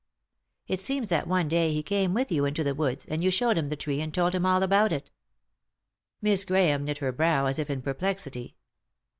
[0.65, 3.55] It seems that one day he came with you into the woods, and you showed
[3.55, 5.11] him the tree, and told him all about it."
[6.23, 8.55] Miss Grahame knit her brow, as if in perplexity.